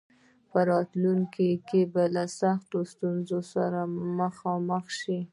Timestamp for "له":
2.15-2.23